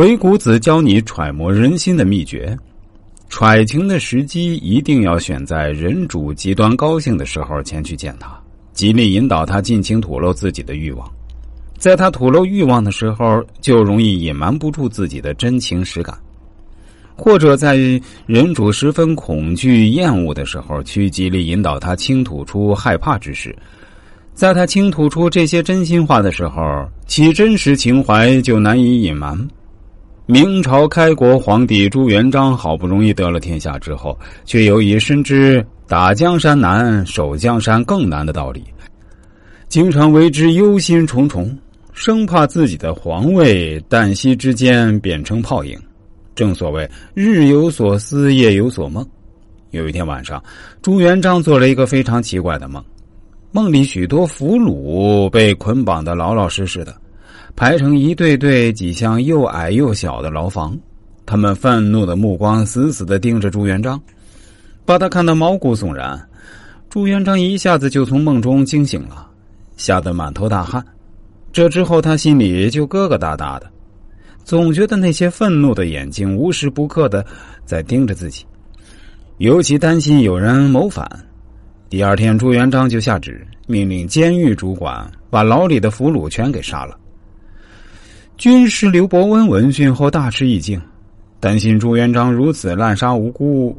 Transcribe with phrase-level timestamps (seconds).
[0.00, 2.56] 鬼谷子教你揣摩人心的秘诀，
[3.28, 8.40] 揣情的时机一定要选在人主极端高兴的时候前去见他，
[8.72, 11.12] 极力引导他尽情吐露自己的欲望。
[11.78, 16.14] 在他吐露欲望的时候，就容易隐瞒不住自己的真情实感；
[17.16, 17.76] 或者在
[18.24, 23.52] 人主十分恐惧厌恶的时候，去极力引导他倾吐出害怕之事。
[24.32, 29.36] 在他倾吐出这些真心话的时候，其真实情怀就难以隐瞒。
[30.30, 38.62] 明朝开国皇帝朱元璋好不容易得了天下之后，却由于深知打江山难、守江山更难的道理，
[39.68, 41.50] 经常为之忧心忡忡，
[41.94, 45.80] 生怕自己的皇位旦夕之间变成泡影。
[46.34, 49.02] 正所谓日有所思，夜有所梦。
[49.70, 50.44] 有一天晚上，
[50.82, 52.84] 朱元璋做了一个非常奇怪的梦，
[53.50, 56.94] 梦里许多俘虏被捆绑的老老实实的。
[57.58, 60.78] 排成一队队，几项又矮又小的牢房，
[61.26, 64.00] 他们愤怒的目光死死的盯着朱元璋，
[64.84, 66.16] 把他看得毛骨悚然。
[66.88, 69.28] 朱元璋一下子就从梦中惊醒了，
[69.76, 70.84] 吓得满头大汗。
[71.52, 73.68] 这之后，他心里就疙疙瘩瘩的，
[74.44, 77.26] 总觉得那些愤怒的眼睛无时不刻的
[77.64, 78.46] 在盯着自己，
[79.38, 81.04] 尤其担心有人谋反。
[81.90, 86.96] 第二天，朱元璋就下旨命令监狱主管把牢里的俘虏全给杀了。
[88.38, 90.80] 军师刘伯温闻讯后大吃一惊，
[91.40, 93.76] 担心朱元璋如此滥杀无辜，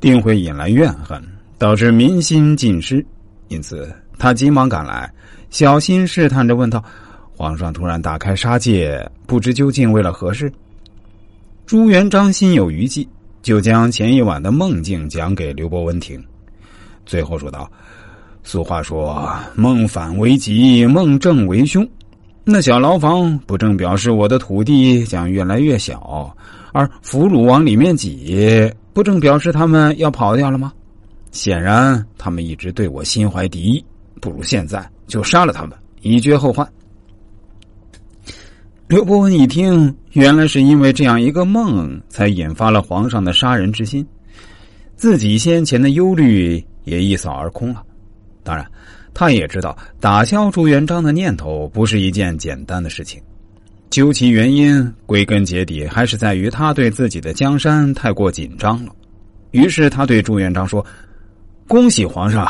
[0.00, 1.22] 定会引来怨恨，
[1.58, 3.04] 导致民心尽失。
[3.48, 5.12] 因此，他急忙赶来，
[5.50, 6.82] 小心试探着问道
[7.36, 10.50] ：“皇上突然大开杀戒，不知究竟为了何事？”
[11.66, 13.06] 朱元璋心有余悸，
[13.42, 16.18] 就将前一晚的梦境讲给刘伯温听，
[17.04, 17.70] 最后说道
[18.42, 21.86] ：“俗话说，梦反为吉，梦正为凶。”
[22.50, 26.34] 那小牢房不正表示我的土地将越来越小，
[26.72, 30.72] 而俘虏往里面挤，不正表示他们要跑掉了吗？
[31.30, 33.84] 显然，他们一直对我心怀敌意，
[34.18, 36.66] 不如现在就杀了他们，以绝后患。
[38.86, 44.06] 刘伯温一听，原来是因为这样一个梦，才引发了皇上的杀人之心，
[44.96, 47.82] 自己先前的忧虑也一扫而空了。
[48.42, 48.66] 当然。
[49.18, 53.20] 他也知道打消朱元璋的念头不是一件简单的事情，
[53.90, 58.92] 究其原因，归根结底还是在于他对自己的江山太过紧张了。
[59.50, 60.86] 于是他对朱元璋说
[61.66, 62.48] ：“恭喜皇上，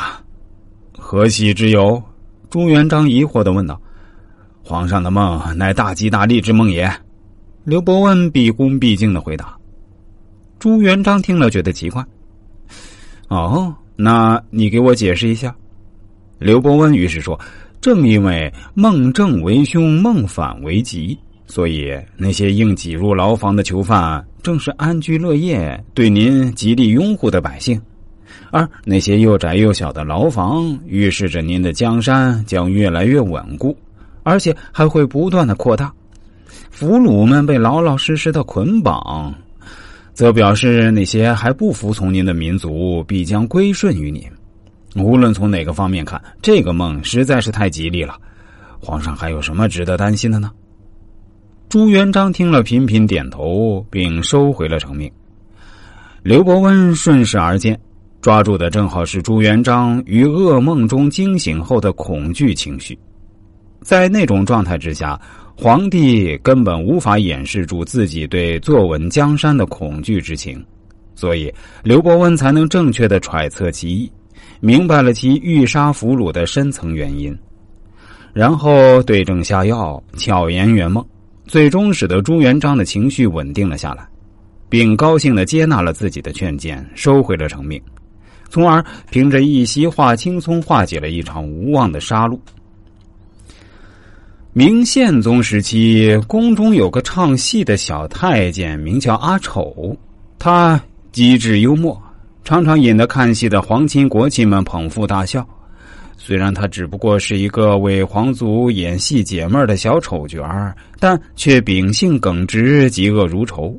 [0.93, 2.03] 何喜之有？”
[2.51, 3.81] 朱元璋疑惑的问道
[4.63, 6.93] ：“皇上的梦乃大吉大利之梦也。”
[7.65, 9.57] 刘伯温毕恭毕敬的回答。
[10.59, 12.05] 朱元璋听了觉得奇怪
[13.29, 15.57] ：“哦，那你给我解释一下。”
[16.39, 17.39] 刘伯温于是说
[17.83, 27.77] ：“正因为孟正为凶，孟反为吉，所以那些硬挤入牢房的囚犯，正是安居乐业、对您极力拥护的百姓；
[28.53, 33.77] 而那些又窄又小的牢房，预示着您的江山将越来越稳固，
[34.23, 35.93] 而且还会不断的扩大。
[36.71, 39.35] 俘虏们被老老实实的捆绑，
[40.15, 44.23] 则表示那些还不服从您的民族必将归顺于您。”
[44.99, 48.17] 无论从哪个方面看，这个梦实在是太吉利了。
[48.81, 50.51] 皇上还有什么值得担心的呢？
[51.69, 55.11] 朱元璋听了，频频点头，并收回了成命。
[56.23, 57.79] 刘伯温顺势而见，
[58.21, 62.99] 抓住的正好是朱元璋于噩梦中惊醒后的恐惧情绪。
[63.83, 65.21] 在那种状态之下，
[65.57, 70.65] 皇帝根本无法掩饰住自己对坐稳江山的恐惧之情，
[71.15, 74.11] 所以刘伯温才能正确的揣测其意。
[74.61, 77.37] 明白了其欲杀俘虏的深层原因，
[78.33, 81.05] 然后对症下药，巧言圆梦，
[81.47, 84.07] 最终使得朱元璋的情绪稳定了下来，
[84.69, 87.81] 并高兴的接纳了自己的劝谏，收回了成命，
[88.49, 92.39] 从而凭着一席话轻松化解了一场无望的杀戮。
[94.53, 99.97] 明宪宗时期，宫中有个唱戏的小太监，名叫阿丑，
[100.37, 100.83] 他
[101.13, 102.03] 机智幽默。
[102.49, 105.47] 常常引得看戏的皇亲国戚们捧腹大笑。
[106.17, 113.79] 虽然他只不过是一个为皇族演戏解闷的小丑角儿，但却秉性耿直，嫉恶如仇。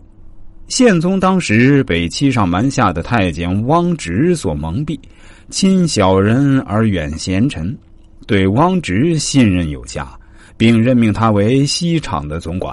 [0.68, 5.00] 宪宗当时被欺上瞒下的太监汪直所蒙蔽，
[5.50, 7.76] 亲小人而远贤臣，
[8.28, 10.08] 对汪直信任有加，
[10.58, 12.72] 并任命他为西厂的总管。